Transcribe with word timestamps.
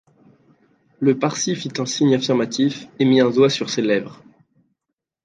Le 0.99 1.19
Parsi 1.19 1.55
fit 1.55 1.69
un 1.77 1.85
signe 1.85 2.15
affirmatif 2.15 2.87
et 2.97 3.05
mit 3.05 3.21
un 3.21 3.29
doigt 3.29 3.51
sur 3.51 3.69
ses 3.69 3.83
lèvres. 3.83 4.23